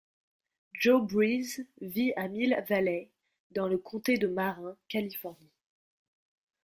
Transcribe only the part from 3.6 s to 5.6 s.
le Comté de Marin, Californie.